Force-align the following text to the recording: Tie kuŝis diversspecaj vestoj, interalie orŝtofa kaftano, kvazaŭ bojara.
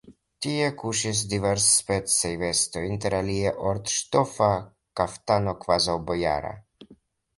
Tie 0.43 0.69
kuŝis 0.83 1.19
diversspecaj 1.33 2.31
vestoj, 2.43 2.83
interalie 2.93 3.53
orŝtofa 3.73 4.49
kaftano, 5.01 5.55
kvazaŭ 5.67 5.99
bojara. 6.09 6.55